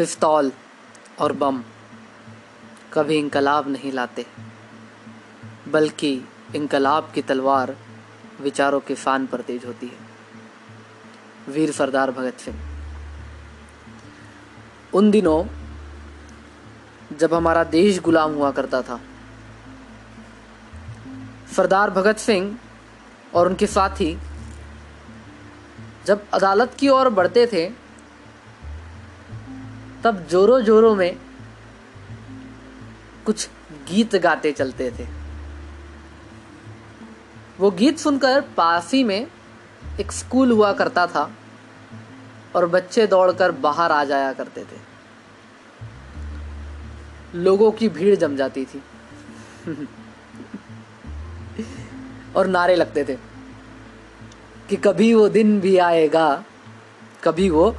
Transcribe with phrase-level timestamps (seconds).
[0.00, 0.50] पिस्तौल
[1.20, 1.56] और बम
[2.92, 4.24] कभी इनकलाब नहीं लाते,
[5.68, 6.12] बल्कि
[6.56, 7.74] इनकलाब की तलवार
[8.40, 12.56] विचारों के फान पर तेज होती है। वीर सरदार भगत सिंह,
[14.94, 15.44] उन दिनों
[17.16, 19.00] जब हमारा देश गुलाम हुआ करता था,
[21.56, 22.56] सरदार भगत सिंह
[23.34, 24.16] और उनके साथी
[26.06, 27.68] जब अदालत की ओर बढ़ते थे
[30.04, 31.16] तब जोरों जोरों में
[33.26, 33.48] कुछ
[33.88, 35.06] गीत गाते चलते थे।
[37.60, 39.26] वो गीत सुनकर पास ही में
[40.00, 41.30] एक स्कूल हुआ करता था
[42.56, 44.90] और बच्चे दौड़कर बाहर आ जाया करते थे।
[47.34, 48.82] लोगों की भीड़ जम जाती थी।
[52.36, 53.14] और नारे लगते थे
[54.68, 56.44] कि कभी वो दिन भी आएगा,
[57.24, 57.76] कभी वो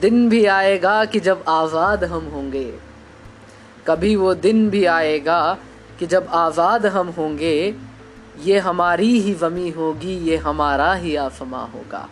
[0.00, 2.72] दिन भी आएगा कि जब आज़ाद हम होंगे।
[3.86, 5.58] कभी वो दिन भी आएगा
[5.98, 7.74] कि जब आज़ाद हम होंगे,
[8.38, 12.08] ये हमारी ही जमी होगी, ये हमारा ही आसमां होगा।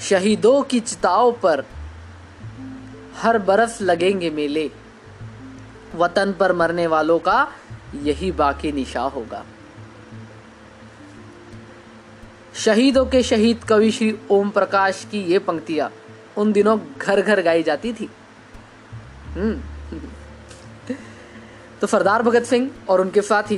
[0.00, 1.64] शहीदों की चिताओं पर
[3.16, 4.70] हर बरस लगेंगे मेले।
[5.94, 7.48] वतन पर मरने वालों का
[8.02, 9.44] यही बाकी निशा होगा।
[12.54, 15.90] शहीदों के शहीद कवि श्री ओम प्रकाश की ये पंक्तियाँ।
[16.36, 18.08] उन दिनों घर घर गाई जाती थी।
[19.34, 19.60] हम्म।
[21.80, 23.56] तो सरदार भगत सिंह और उनके साथी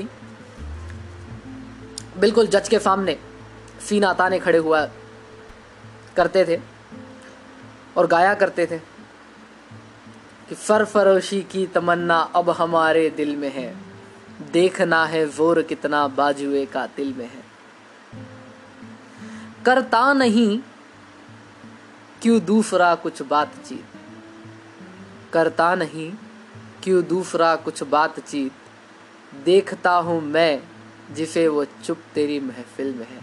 [2.19, 3.17] बिल्कुल जज के सामने
[3.89, 4.85] सीना ताने खड़े हुआ
[6.17, 6.59] करते थे
[7.97, 8.79] और गाया करते थे
[10.49, 13.75] कि फरोशी की तमन्ना अब हमारे दिल में है।
[14.53, 17.43] देखना है ज़ोर कितना बाजुए का दिल में है।
[19.65, 20.61] करता नहीं
[22.23, 23.85] क्यों दूसरा कुछ बातचीत?
[25.33, 26.13] करता नहीं,
[26.83, 28.53] क्यों दूसरा कुछ बातचीत?
[29.45, 30.63] देखता हूँ मैं,
[31.15, 33.21] जिसे वो चुप तेरी महफिल में है।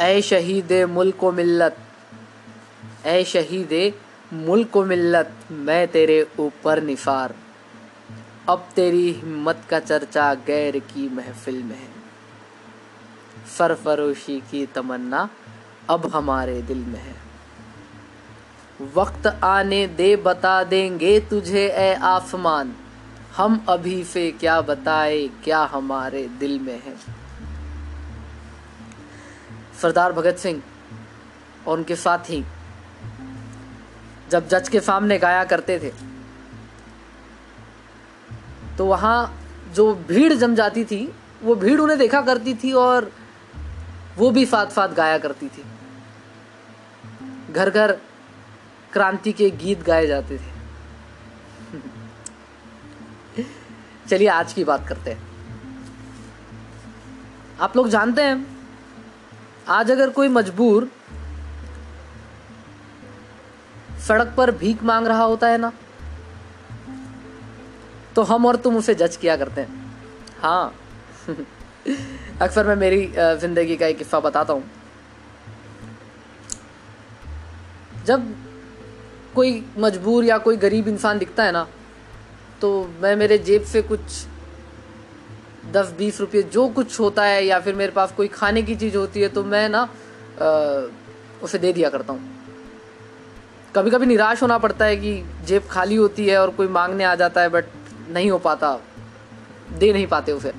[0.00, 1.78] ऐ शहीद मुल्क मिल्लत,
[3.06, 3.94] ऐ शहीद
[4.32, 7.36] मुल्क मिल्लत, मैं तेरे ऊपर निफार।
[8.48, 11.90] अब तेरी हिम्मत का चर्चा गैर की महफिल में है।
[13.58, 15.28] सरफरोशी की तमन्ना
[15.90, 17.16] अब हमारे दिल में है।
[18.94, 22.74] वक्त आने दे, बता देंगे तुझे, ए आसमान।
[23.36, 26.94] हम अभी से क्या बताए, क्या हमारे दिल में है।
[29.82, 30.62] सरदार भगत सिंह
[31.66, 32.44] और उनके साथी
[34.30, 35.92] जब जज के सामने गाया करते थे
[38.78, 39.18] तो वहाँ
[39.74, 41.12] जो भीड़ जम जाती थी,
[41.42, 43.10] वो भीड़ उन्हें देखा करती थी और
[44.18, 45.64] वो भी साथ साथ गाया करती थी।
[47.50, 47.92] घर घर
[48.92, 50.56] क्रांति के गीत गाए जाते थे।
[54.08, 55.26] चलिए आज की बात करते हैं।
[57.60, 58.46] आप लोग जानते हैं,
[59.68, 60.88] आज अगर कोई मजबूर
[64.06, 65.72] सड़क पर भीख मांग रहा होता है ना
[68.16, 69.68] तो हम और तुम उसे जज किया करते हैं।
[70.42, 70.74] हाँ
[72.42, 74.77] अक्सर मैं मेरी ज़िंदगी का एक किस्सा बताता हूँ।
[78.08, 78.34] जब
[79.34, 81.66] कोई मजबूर या कोई गरीब इंसान दिखता है ना
[82.60, 82.68] तो
[83.00, 84.00] मैं मेरे जेब से कुछ
[85.72, 88.96] दस बीस रुपये जो कुछ होता है या फिर मेरे पास कोई खाने की चीज़
[88.96, 90.48] होती है तो मैं ना आ,
[91.42, 92.36] उसे दे दिया करता हूँ।
[93.74, 95.12] कभी कभी निराश होना पड़ता है कि
[95.46, 97.64] जेब खाली होती है और कोई मांगने आ जाता है बट
[98.10, 98.78] नहीं हो पाता।
[99.78, 100.52] दे नहीं पाते उसे।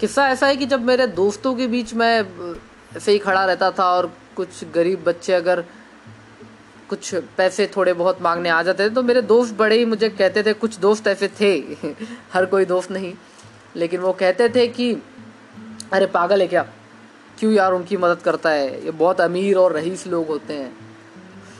[0.00, 2.06] किस्सा ऐसा है कि जब मेरे दोस्तों के बीच में
[2.96, 5.64] ऐसे ही खड़ा रहता था और कुछ गरीब बच्चे अगर
[6.88, 10.42] कुछ पैसे थोड़े बहुत मांगने आ जाते थे तो मेरे दोस्त बड़े ही मुझे कहते
[10.42, 11.58] थे, कुछ दोस्त ऐसे थे।
[12.32, 13.14] हर कोई दोस्त नहीं।
[13.76, 14.94] लेकिन वो कहते थे कि,
[15.92, 16.62] अरे पागल है क्या?
[17.38, 18.84] क्यों यार उनकी मदद करता है?
[18.84, 20.76] ये बहुत अमीर और रईस लोग होते हैं।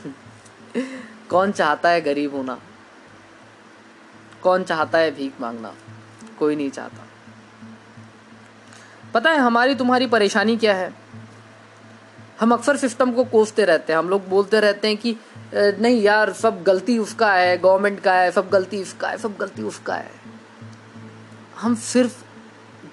[1.29, 2.59] कौन चाहता है गरीब होना?
[4.43, 5.73] कौन चाहता है भीख मांगना?
[6.39, 7.07] कोई नहीं चाहता।
[9.13, 11.04] पता है, हमारी तुम्हारी परेशानी क्या है?
[12.39, 15.15] हम अक्सर सिस्टम को कोसते रहते हैं। हम लोग बोलते रहते हैं कि
[15.53, 19.63] नहीं यार, सब गलती उसका है गवर्नमेंट का है, सब गलती उसका है, सब गलती
[19.63, 20.11] उसका है।
[21.59, 22.23] हम सिर्फ़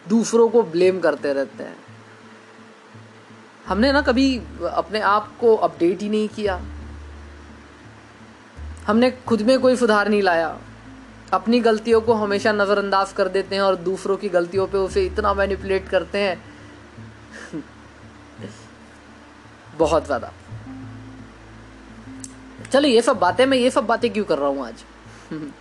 [0.08, 1.76] दूसरों को ब्लेम करते रहते हैं।
[3.66, 4.42] हमने ना कभी
[4.72, 6.60] अपने आप को अपडेट ही नहीं किया।
[8.86, 10.58] हमने खुद में कोई सुधार नहीं लाया।
[11.32, 15.34] अपनी गलतियों को हमेशा नज़रअंदाज कर देते हैं और दूसरों की गलतियों पे उसे इतना
[15.34, 16.51] मैनिपुलेट करते हैं
[19.78, 20.32] बहुत ज़्यादा।
[22.72, 24.84] चलो, ये सब बातें, मैं ये सब बातें क्यों कर रहा हूँ आज?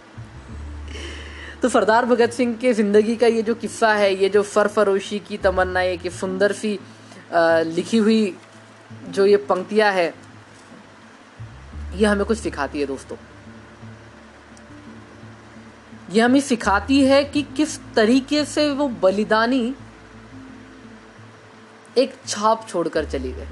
[1.62, 5.38] तो सरदार भगत सिंह के ज़िंदगी का ये जो किस्सा है, ये जो फरफरोशी की
[5.38, 6.80] तमन्ना कि सुंदर सी
[7.66, 8.36] लिखी हुई
[9.10, 10.13] जो ये पंक्तियाँ है,
[11.96, 13.18] ये हमें कुछ सिखाती है दोस्तों।
[16.12, 19.75] ये हमें सिखाती है कि किस तरीके से वो बलिदानी
[21.98, 23.48] एक छाप छोड़कर चली गए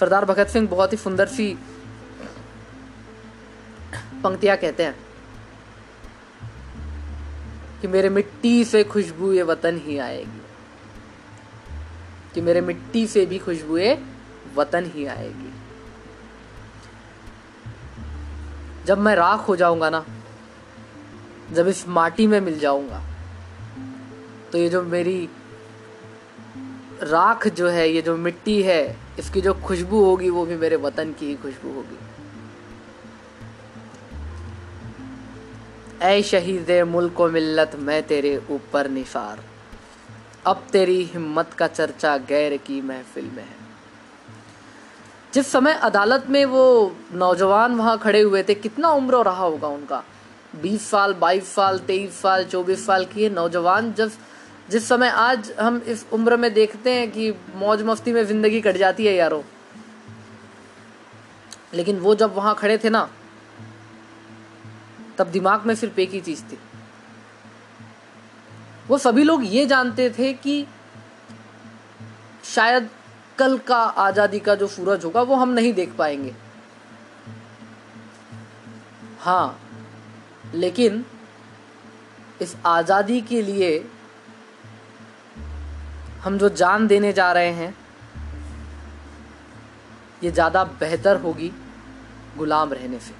[0.00, 1.58] सरदार भगत सिंह बहुत ही सुंदर सी
[4.24, 4.94] पंक्तियाँ कहते हैं
[7.80, 10.42] कि मेरे मिट्टी से खुशबू ये वतन ही आएगी।
[12.34, 13.78] कि मेरे मिट्टी से भी खुशबू
[14.54, 15.52] वतन ही आएगी।
[18.86, 20.04] जब मैं राख हो जाऊँगा ना,
[21.52, 23.02] जब इस माटी में मिल जाऊँगा
[24.52, 25.28] तो ये जो मेरी
[27.02, 31.12] राख जो है, ये जो मिट्टी है, इसकी जो खुशबू होगी, वो भी मेरे वतन
[31.12, 31.98] की ही खुशबू होगी।
[36.02, 39.44] ऐ शहीद मुल्क मिल्लत, मैं तेरे ऊपर निसार
[40.46, 43.58] अब तेरी हिम्मत का चर्चा गैर की महफिल में है।
[45.34, 50.04] जिस समय अदालत में वो नौजवान वहाँ खड़े हुए थे, कितना उम्र रहा होगा उनका?
[50.62, 54.10] बीस साल, बाईस साल, तेईस साल, चौबीस साल की नौजवान जब
[54.70, 58.76] जिस समय आज हम इस उम्र में देखते हैं कि मौज मस्ती में ज़िंदगी कट
[58.76, 59.44] जाती है यारो।
[61.74, 63.08] लेकिन वो जब वहाँ खड़े थे ना,
[65.18, 66.58] तब दिमाग में सिर्फ़ एक ही चीज़ थी।
[68.88, 70.64] वो सभी लोग ये जानते थे कि
[72.46, 72.88] शायद
[73.38, 76.34] कल का आज़ादी का जो सूरज होगा, वो हम नहीं देख पाएँगे।
[79.20, 79.60] हाँ
[80.54, 81.04] लेकिन
[82.42, 83.78] इस आज़ादी के लिए
[86.28, 87.74] हम जो जान देने जा रहे हैं,
[90.24, 91.50] ये ज़्यादा बेहतर होगी
[92.38, 93.14] गुलाम रहने से।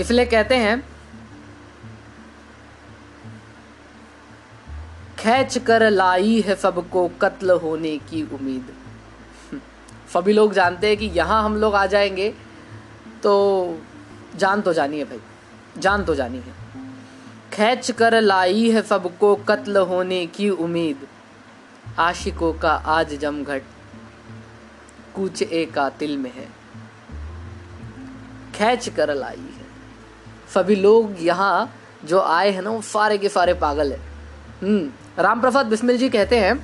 [0.00, 0.78] इसलिए कहते हैं,
[5.18, 8.74] खैच कर लाई है सबको कत्ल होने की उम्मीद।
[10.12, 12.32] सभी लोग जानते हैं कि यहाँ हम लोग आ जाएँगे
[13.22, 13.32] तो
[14.36, 15.20] जान तो जानी है भाई,
[15.78, 16.63] जान तो जानी है।
[17.54, 21.06] खैच कर लाई है सबको कत्ल होने की उम्मीद।
[21.98, 23.62] आशिकों का आज जमघट
[25.16, 26.46] कुछ एक कातिल में है।
[28.54, 29.66] खैच कर लाई है।
[30.54, 31.70] सभी लोग यहाँ
[32.04, 33.98] जो आए हैं ना, वो सारे के सारे पागल है।
[34.62, 36.54] हम्म राम प्रसाद बिस्मिल जी कहते हैं,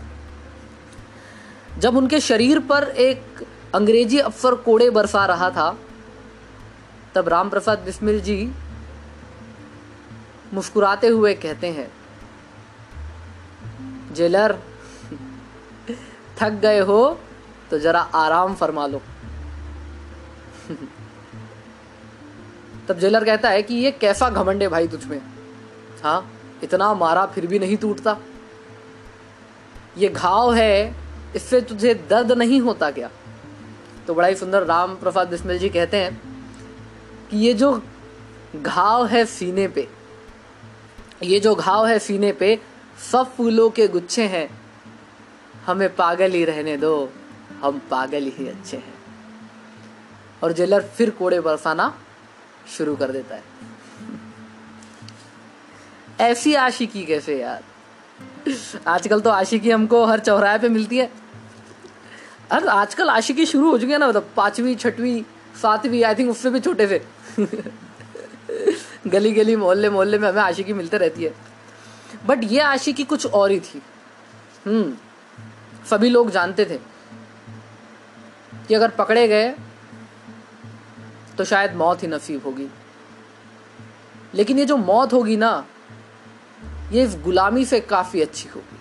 [1.78, 5.76] जब उनके शरीर पर एक अंग्रेज़ी अफसर कोड़े बरसा रहा था,
[7.14, 8.52] तब राम प्रसाद बिस्मिल जी
[10.52, 11.91] मुस्कुराते हुए कहते हैं,
[14.14, 14.58] जेलर,
[16.41, 17.19] थक गए हो
[17.70, 19.00] तो जरा आराम फरमा लो।
[22.88, 25.20] तब जेलर कहता है कि ये कैसा घमंड है भाई तुझमें
[26.02, 26.31] हाँ
[26.62, 28.17] इतना मारा फिर भी नहीं टूटता।
[29.99, 30.94] ये घाव है,
[31.37, 33.11] इससे तुझे दर्द नहीं होता क्या?
[34.06, 36.20] तो बड़ा ही सुंदर राम प्रसाद बिस्मिल जी कहते हैं
[37.31, 37.70] कि ये जो
[38.56, 39.89] घाव है सीने पे
[41.22, 42.58] ये जो घाव है सीने पे,
[43.12, 44.60] सब फूलों के गुच्छे हैं।
[45.67, 47.12] हमें पागल ही रहने दो,
[47.62, 48.94] हम पागल ही अच्छे हैं।
[50.43, 51.98] और जेलर फिर कोड़े बरसाना
[52.77, 53.43] शुरू कर देता है।
[56.20, 57.62] ऐसी आशिकी कैसे यार?
[58.86, 61.10] आजकल तो आशिकी हमको हर चौराहे पे मिलती है।
[62.50, 65.22] अरे आजकल आशिकी शुरू हो चुकी है ना मतलब पांचवी, छठवीं,
[65.62, 67.06] सातवीं आई थिंक उससे भी छोटे से।
[69.06, 71.34] गली गली मोहल्ले मोहल्ले में हमें आशिकी मिलते रहती है।
[72.26, 73.82] बट ये आशिकी कुछ और ही थी।
[74.66, 74.96] हम्म।
[75.86, 76.78] सभी लोग जानते थे
[78.69, 79.54] कि अगर पकड़े गए
[81.38, 82.69] तो शायद मौत ही नसीब होगी।
[84.34, 85.66] लेकिन ये जो मौत होगी ना,
[86.92, 88.78] ये इस गुलामी से काफ़ी अच्छी होगी।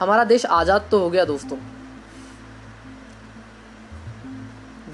[0.00, 1.56] हमारा देश आज़ाद तो हो गया दोस्तों।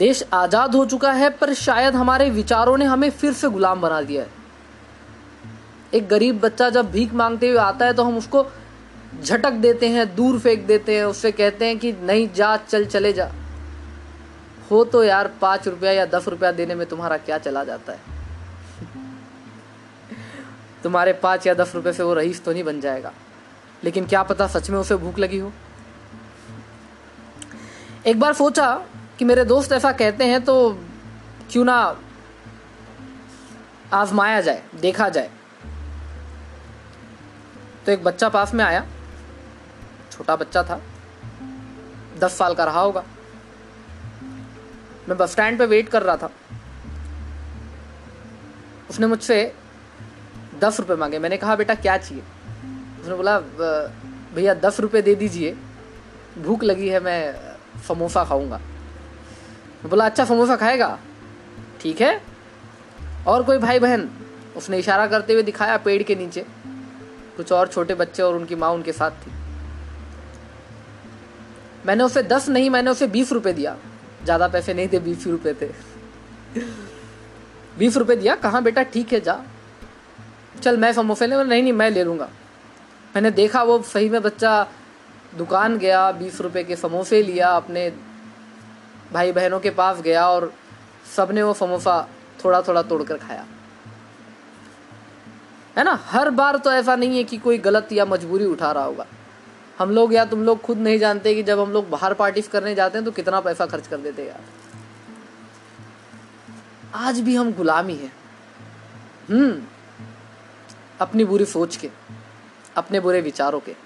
[0.00, 4.00] देश आज़ाद हो चुका है, पर शायद हमारे विचारों ने हमें फिर से गुलाम बना
[4.02, 4.28] दिया है।
[5.94, 8.46] एक गरीब बच्चा जब भीख मांगते हुए आता है तो हम उसको
[9.22, 13.12] झटक देते हैं, दूर फेंक देते हैं, उससे कहते हैं कि, नहीं, जा, चल, चले
[13.12, 13.30] जा।
[14.70, 17.98] हो तो यार, पाँच रुपया या दस रुपया देने में तुम्हारा क्या चला जाता है?
[20.82, 23.12] तुम्हारे पाँच या दस रुपये से वो रईस तो नहीं बन जाएगा।
[23.84, 25.52] लेकिन क्या पता सच में उसे भूख लगी हो।
[28.06, 28.82] एक बार सोचा
[29.20, 30.54] कि मेरे दोस्त ऐसा कहते हैं तो
[31.50, 31.74] क्यों ना
[33.92, 35.30] आजमाया जाए, देखा जाए।
[37.86, 38.86] तो एक बच्चा पास में आया,
[40.12, 40.80] छोटा बच्चा था,
[42.18, 43.04] दस साल का रहा होगा।
[45.08, 46.30] मैं बस स्टैंड पे वेट कर रहा था।
[48.90, 49.54] उसने मुझसे
[50.60, 52.24] दस रुपए मांगे। मैंने कहा, बेटा, क्या चाहिए?
[53.02, 55.56] उसने बोला भैया, दस रुपए दे दीजिए।
[56.38, 57.34] भूख लगी है, मैं
[57.88, 58.60] समोसा खाऊँगा।
[59.88, 60.98] बोला अच्छा समोसा खाएगा?
[61.80, 62.22] ठीक है।
[63.26, 64.10] और कोई भाई बहन,
[64.56, 66.46] उसने इशारा करते हुए दिखाया पेड़ के नीचे।
[67.36, 69.32] कुछ और छोटे बच्चे और उनकी माँ उनके साथ थी।
[71.86, 73.76] मैंने उसे दस नहीं, मैंने उसे बीस रुपए दिया।
[74.24, 75.70] ज़्यादा पैसे नहीं थे, बीस रुपए थे।
[77.78, 79.44] बीस रुपए दिया, कहा बेटा, ठीक है, जा।
[80.62, 82.28] चल, मैं समोसे ले, नहीं नहीं, मैं ले लूँगा।
[83.14, 84.66] मैंने देखा, वो सही में बच्चा
[85.38, 87.92] दुकान गया, बीस रुपए के समोसे लिया, अपने
[89.12, 90.54] भाई बहनों के पास गया और
[91.16, 92.08] सबने वो समोसा
[92.44, 93.46] थोड़ा थोड़ा तोड़कर खाया।
[95.78, 96.00] है ना?
[96.04, 99.06] हर बार तो ऐसा नहीं है कि कोई गलत या मजबूरी उठा रहा होगा।
[99.78, 102.74] हम लोग या तुम लोग खुद नहीं जानते कि जब हम लोग बाहर पार्टी करने
[102.74, 104.40] जाते हैं तो कितना पैसा खर्च कर देते यार।
[106.94, 108.12] आज भी हम गुलामी हैं।
[109.30, 109.62] हम्म।
[111.00, 111.90] अपनी बुरी सोच के,
[112.76, 113.76] अपने बुरे विचारों के।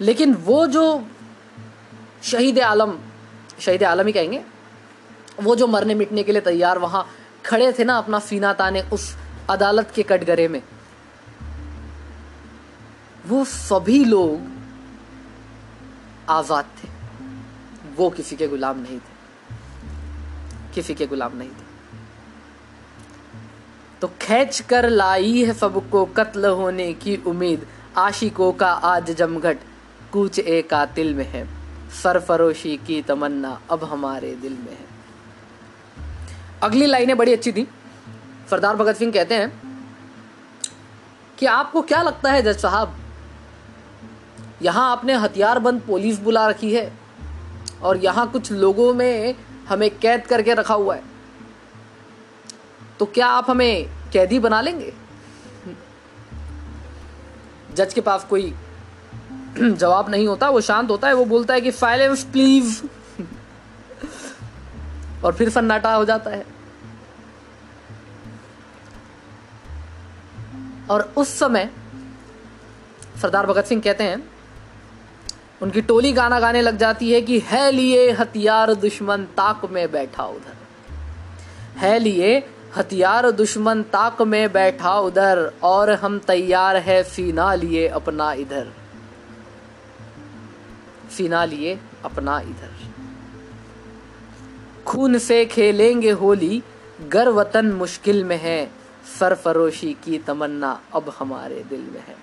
[0.00, 1.08] लेकिन वो जो
[2.26, 2.96] शहीद आलम
[3.60, 4.42] शहीद आलम ही कहेंगे।
[5.42, 7.06] वो जो मरने मिटने के लिए तैयार वहाँ
[7.44, 9.14] खड़े थे ना अपना सीना ताने उस
[9.50, 10.62] अदालत के कटघरे में।
[13.26, 14.40] वो सभी लोग
[16.30, 16.88] आज़ाद थे।
[17.96, 19.14] वो किसी के गुलाम नहीं थे।
[20.74, 21.64] किसी के गुलाम नहीं थे।
[24.00, 27.66] तो खेच कर लाई है सबको कत्ल होने की उम्मीद।
[27.98, 29.58] आशिकों का आज जमघट
[30.12, 31.55] कूच ए कातिल में है।
[32.02, 34.84] सरफरोशी की तमन्ना अब हमारे दिल में है।
[36.62, 37.66] अगली लाइनें बड़ी अच्छी थी।
[38.50, 39.52] सरदार भगत सिंह कहते हैं
[41.38, 42.96] कि आपको क्या लगता है जज साहब?
[44.62, 46.92] यहाँ आपने हथियारबंद पुलिस बुला रखी है
[47.82, 49.34] और यहाँ कुछ लोगों में
[49.68, 51.02] हमें कैद करके रखा हुआ है।
[52.98, 54.92] तो क्या आप हमें कैदी बना लेंगे?
[57.74, 58.54] जज के पास कोई
[59.60, 62.82] जवाब नहीं होता, वो शांत होता है, वो बोलता है कि साइलेंस प्लीज़
[65.24, 66.46] और फिर सन्नाटा हो जाता है।
[70.90, 71.70] और उस समय
[73.22, 74.30] सरदार भगत सिंह कहते हैं,
[75.62, 80.24] उनकी टोली गाना गाने लग जाती है कि, है लिए हथियार दुश्मन ताक में बैठा
[80.24, 80.56] उधर।
[81.78, 88.32] है लिए हथियार दुश्मन ताक में बैठा उधर और हम तैयार है सीना लिए अपना
[88.32, 88.72] इधर।
[91.10, 92.76] सीना लिए अपना इधर।
[94.86, 96.62] खून से खेलेंगे होली,
[97.08, 98.70] गर वतन मुश्किल में है,
[99.18, 102.16] सरफरोशी की तमन्ना अब हमारे दिल में है।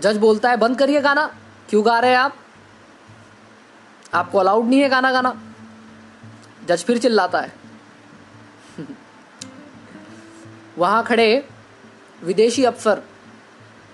[0.00, 1.36] जज बोलता है, बंद करिए गाना,
[1.68, 2.36] क्यों गा रहे हैं आप?
[4.14, 5.42] आपको अलाउड नहीं है गाना गाना।
[6.68, 7.52] जज फिर चिल्लाता है।
[10.78, 11.48] वहाँ खड़े
[12.24, 13.02] विदेशी अफसर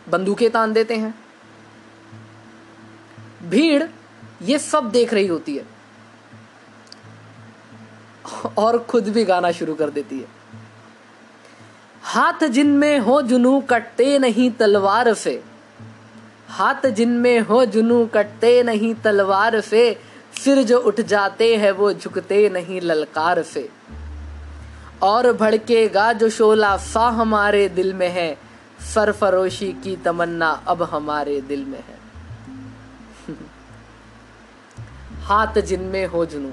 [0.08, 1.29] बंदूकें तान देते हैं।
[3.42, 3.84] भीड़,
[4.42, 5.80] ये सब देख रही होती है।
[8.58, 10.28] और खुद भी गाना शुरू कर देती है।
[12.02, 15.44] हाथ जिनमें हो जुनू कटते नहीं तलवार से
[16.48, 20.00] हाथ जिनमें हो जुनू कटते नहीं तलवार से
[20.44, 23.68] सिर जो उठ जाते हैं वो झुकते नहीं ललकार से
[25.02, 28.38] और भड़केगा जो शोला सा हमारे दिल में है।
[28.94, 31.99] सरफरोशी की तमन्ना अब हमारे दिल में है।
[35.30, 36.52] हाथ जिनमें हो जुनू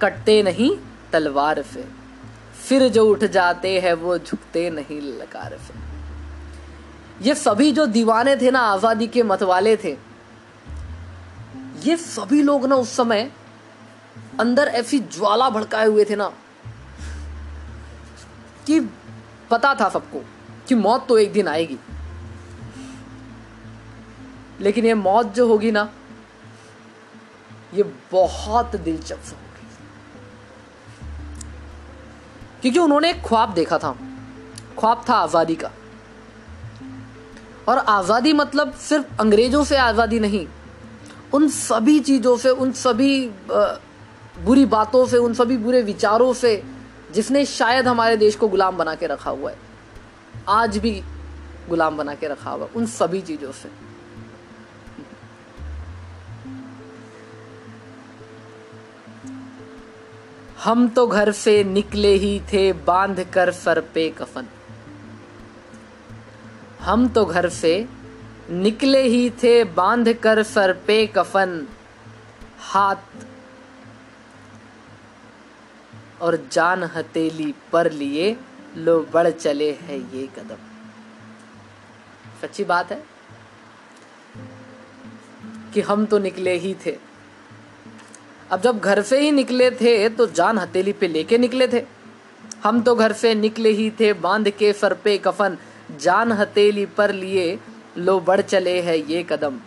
[0.00, 0.70] कटते नहीं
[1.12, 1.84] तलवार से
[2.68, 5.80] फिर जो उठ जाते हैं वो झुकते नहीं लकार से
[7.22, 9.96] ये सभी जो दीवाने थे ना, आज़ादी के मतवाले थे,
[11.84, 13.30] ये सभी लोग ना उस समय
[14.40, 16.32] अंदर ऐसी ज्वाला भड़काए हुए थे ना
[18.66, 18.80] कि
[19.50, 20.24] पता था सबको
[20.68, 21.78] कि मौत तो एक दिन आएगी।
[24.62, 25.88] लेकिन ये मौत जो होगी ना,
[27.74, 29.66] ये बहुत दिलचस्प होगी।
[32.62, 33.96] क्योंकि उन्होंने एक ख्वाब देखा था।
[34.78, 35.70] ख्वाब था आज़ादी का।
[37.68, 40.46] और आज़ादी मतलब सिर्फ़ अंग्रेज़ों से आज़ादी नहीं,
[41.34, 43.28] उन सभी चीज़ों से, उन सभी
[44.38, 46.62] बुरी बातों से, उन सभी बुरे विचारों से,
[47.14, 49.56] जिसने शायद हमारे देश को गुलाम बना के रखा हुआ है,
[50.48, 51.02] आज भी
[51.68, 53.68] गुलाम बना के रखा हुआ उन सभी चीज़ों से।
[60.64, 64.46] हम तो घर से निकले ही थे, बाँध कर सर पे कफन।
[66.80, 67.88] हम तो घर से
[68.50, 71.66] निकले ही थे, बाँध कर सर पे कफन।
[72.60, 72.96] हाथ
[76.22, 78.36] और जान हथेली पर लिए
[78.76, 80.58] लो बढ़ चले हैं ये कदम।
[82.42, 83.04] सच्ची बात है
[85.74, 87.11] कि हम तो निकले ही थे।
[88.52, 91.82] अब जब घर से ही निकले थे तो जान हथेली पे लेके निकले थे।
[92.64, 95.56] हम तो घर से निकले ही थे, बाँध के सर पे कफन,
[96.00, 97.58] जान हथेली पर लिए
[97.98, 99.60] लो बढ़ चले है ये कदम।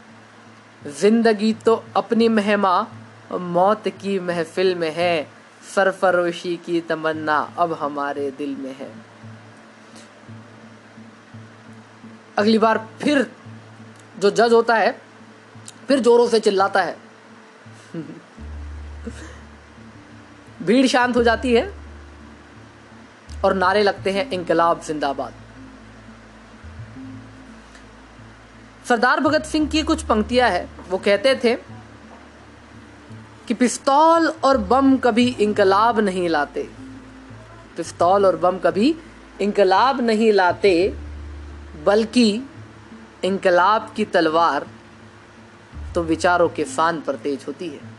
[0.92, 2.88] ज़िंदगी तो अपनी मेहमा,
[3.32, 5.27] मौत की महफिल में है
[5.75, 8.89] सरफरोशी की तमन्ना अब हमारे दिल में है।
[12.38, 13.25] अगली बार फिर
[14.20, 14.92] जो जज होता है,
[15.88, 16.98] फिर जोरों से चिल्लाता है।
[20.65, 21.72] भीड़ शांत हो जाती है
[23.45, 25.34] और नारे लगते हैं इंकलाब जिंदाबाद।
[28.86, 31.55] सरदार भगत सिंह की कुछ पंक्तियाँ हैं। वो कहते थे
[33.48, 36.69] कि पिस्तौल और बम कभी इंकलाब नहीं लाते।
[37.77, 38.95] पिस्तौल और बम कभी
[39.41, 40.93] इंकलाब नहीं लाते,
[41.86, 42.41] बल्कि
[43.24, 44.67] इंकलाब की तलवार
[45.95, 47.95] तो विचारों के फान पर तेज होती है।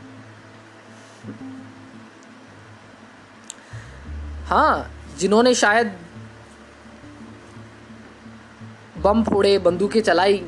[4.46, 5.96] हाँ जिन्होंने शायद
[8.98, 10.42] बम फोड़े, बंदूकें चलाई,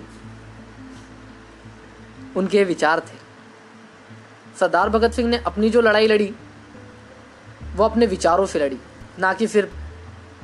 [2.36, 3.16] उनके विचार थे।
[4.60, 6.34] सरदार भगत सिंह ने अपनी जो लड़ाई लड़ी,
[7.76, 8.78] वो अपने विचारों से लड़ी,
[9.18, 9.70] ना कि फिर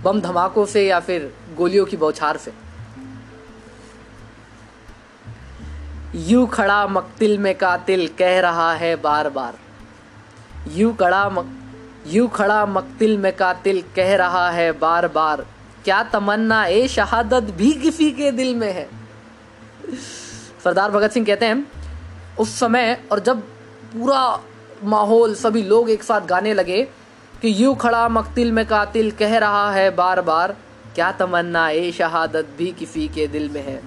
[0.03, 2.53] बम धमाकों से या फिर गोलियों की बौछार से।
[6.15, 9.59] यू खड़ा मकतिल में कातिल कह रहा है बार बार
[10.69, 11.61] यू खड़ा मक
[12.07, 15.47] यू खड़ा मकतिल में कातिल कह रहा है बार बार
[15.85, 18.89] क्या तमन्ना ए शहादत भी किसी के दिल में है?
[20.65, 21.67] सरदार भगत सिंह कहते हैं,
[22.39, 23.41] उस समय और जब
[23.93, 24.41] पूरा
[24.85, 26.83] माहौल सभी लोग एक साथ गाने लगे
[27.43, 30.57] कि यू खड़ा मकतिल में कातिल कह रहा है बार बार
[30.95, 33.81] क्या तमन्ना ए शहादत भी किसी के दिल में है?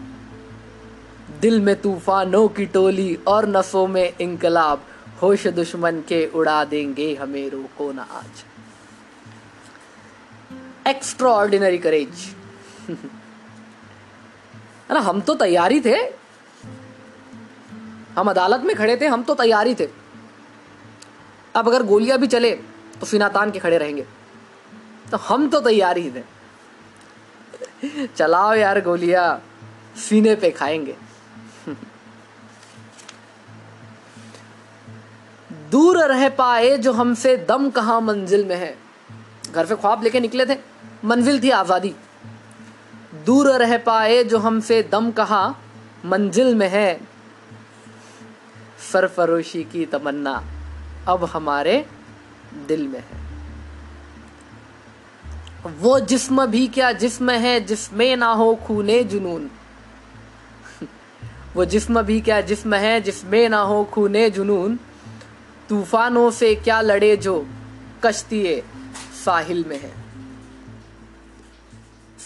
[1.42, 4.82] दिल में तूफानों की टोली और नसों में इंकलाब
[5.22, 8.46] होश दुश्मन के उड़ा देंगे हमें, रोको ना आज।
[10.88, 12.36] एक्स्ट्रा ऑर्डिनरी करेज
[14.92, 15.96] ना हम तो तैयारी थे।
[18.18, 19.88] हम अदालत में खड़े थे, हम तो तैयारी थे।
[21.56, 22.52] अब अगर गोलियाँ भी चले
[23.00, 24.06] तो सीना तान के खड़े रहेंगे।
[25.12, 26.24] तो हम तो तैयार ही थे।
[28.16, 29.44] चलाओ यार गोलियाँ,
[29.98, 30.98] सीने पे खाएँगे।
[35.72, 38.78] दूर रह पाए जो हमसे दम कहा मंजिल में है।
[39.54, 40.58] घर से ख्वाब लेके निकले थे।
[41.06, 41.96] मंजिल थी आज़ादी।
[43.26, 45.56] दूर रह पाए जो हमसे दम कहा
[46.06, 47.02] मंजिल में है।
[48.92, 50.44] सरफरोशी की तमन्ना
[51.08, 51.86] अब हमारे
[52.68, 53.28] दिल में है।
[55.80, 59.50] वो जिस्म भी क्या जिस्म है, जिसमें ना हो खूने जुनून।
[61.56, 64.80] वो जिस्म भी क्या जिस्म है, जिसमें ना हो खूने जुनून।
[65.70, 67.48] तूफानों से क्या लड़े जो
[68.04, 68.62] कश्ती
[69.26, 69.92] साहिल में है?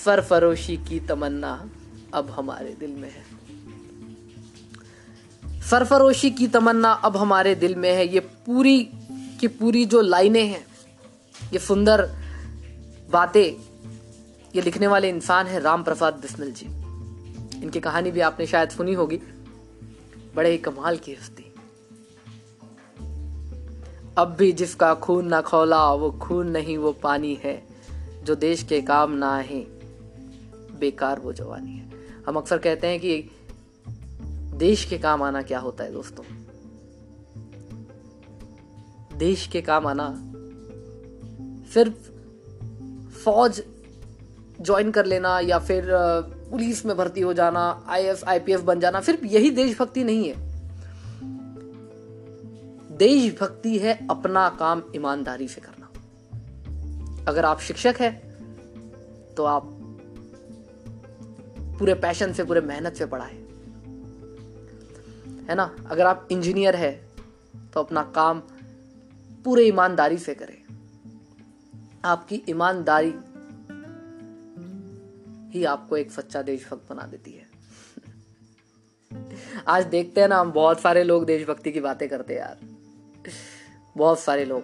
[0.05, 1.69] सरफरोशी की तमन्ना
[2.13, 3.41] अब हमारे दिल में है।
[5.61, 10.67] सरफरोशी की तमन्ना अब हमारे दिल में है। ये पूरी की पूरी जो लाइनें हैं,
[11.53, 12.09] ये सुंदर
[13.11, 13.61] बातें,
[14.55, 16.65] ये लिखने वाले इंसान हैं राम प्रसाद बिस्मिल जी।
[17.63, 19.17] इनकी कहानी भी आपने शायद सुनी होगी।
[20.35, 21.50] बड़े ही कमाल की हस्ती।
[24.17, 27.63] अब भी जिसका खून ना खोला, वो खून नहीं, वो पानी है,
[28.23, 29.61] जो देश के काम ना है।
[30.79, 31.91] बेकार वो जवानी है।
[32.27, 33.29] हम अक्सर कहते हैं कि
[34.53, 36.23] देश के काम आना क्या होता है दोस्तों?
[39.17, 40.31] देश के काम आना
[41.73, 42.11] सिर्फ़
[43.09, 43.63] फौज
[44.61, 45.89] ज्वाइन कर लेना या फिर
[46.51, 48.23] पुलिस में भर्ती हो जाना आई एस
[48.61, 50.50] बन जाना, सिर्फ़ यही देशभक्ति नहीं है।
[53.01, 55.85] देशभक्ति है अपना काम ईमानदारी से करना।
[57.27, 58.31] अगर आप शिक्षक हैं
[59.33, 59.63] तो आप
[61.79, 63.33] पूरे पैशन से, पूरे मेहनत से पढ़ाए।
[65.49, 65.75] है ना?
[65.89, 67.09] अगर आप इंजीनियर है
[67.73, 68.39] तो अपना काम
[69.43, 70.63] पूरे ईमानदारी से करें।
[72.05, 73.13] आपकी ईमानदारी
[75.57, 77.47] ही आपको एक सच्चा देशभक्त बना देती है।
[79.67, 82.80] आज देखते हैं ना, हम बहुत सारे लोग देशभक्ति की बातें करते हैं यार।
[83.97, 84.63] बहुत सारे लोग।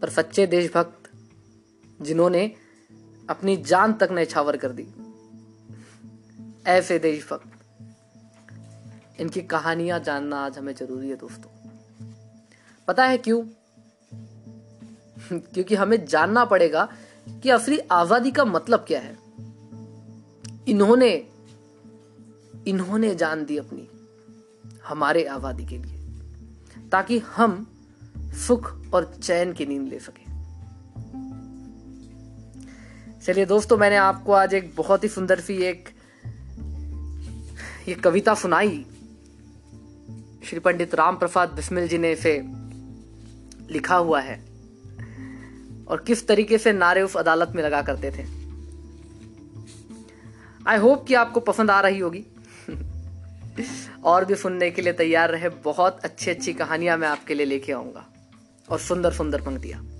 [0.00, 1.10] पर सच्चे देशभक्त
[2.02, 2.52] जिन्होंने
[3.30, 4.86] अपनी जान तक नछावर कर दी,
[6.66, 7.52] ऐसे देशभक्त,
[9.20, 11.50] इनकी कहानियाँ जानना आज हमें ज़रूरी है दोस्तों।
[12.88, 13.42] पता है क्यों?
[15.38, 16.88] क्योंकि हमें जानना पड़ेगा
[17.28, 19.18] कि असली आज़ादी का मतलब क्या है।
[20.68, 21.10] इन्होंने
[22.66, 23.88] इन्होंने जान दी अपनी,
[24.84, 25.95] हमारे आबादी के लिए।
[26.92, 27.66] ताकि हम
[28.46, 30.24] सुख और चैन की नींद ले सके।
[33.20, 35.88] चलिए दोस्तों, मैंने आपको आज एक बहुत ही सुंदर सी एक,
[37.88, 38.86] ये कविता सुनाई।
[40.44, 42.42] श्री पंडित राम प्रसाद बिस्मिल जी ने इसे
[43.70, 44.38] लिखा हुआ है
[45.88, 48.26] और किस तरीके से नारे उस अदालत में लगा करते थे।
[50.66, 52.24] आई होप कि आपको पसंद आ रही होगी।
[54.04, 57.72] और भी सुनने के लिए तैयार रहे। बहुत अच्छी अच्छी कहानियाँ मैं आपके लिए लेके
[57.72, 58.06] आऊँगा।
[58.70, 59.92] और सुंदर सुंदर पंक्तियाँ।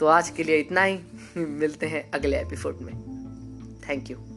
[0.00, 0.98] तो आज के लिए इतना ही।
[1.36, 2.94] मिलते हैं अगले एपिसोड में।
[3.88, 4.31] Thank you